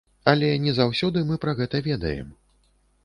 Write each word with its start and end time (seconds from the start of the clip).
Але 0.31 0.47
не 0.63 0.71
заўсёды 0.79 1.23
мы 1.33 1.37
пра 1.43 1.53
гэта 1.59 1.83
ведаем. 1.89 2.33